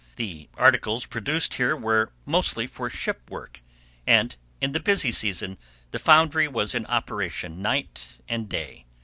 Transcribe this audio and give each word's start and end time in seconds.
The 0.15 0.49
articles 0.55 1.05
produced 1.05 1.53
here 1.53 1.75
were 1.75 2.11
mostly 2.25 2.65
for 2.65 2.89
ship 2.89 3.29
work, 3.29 3.61
and 4.07 4.35
in 4.59 4.71
the 4.71 4.79
busy 4.79 5.11
season 5.11 5.59
the 5.91 5.99
foundry 5.99 6.47
was 6.47 6.73
in 6.73 6.87
operation 6.87 7.61
night 7.61 8.17
and 8.27 8.49
day. 8.49 8.87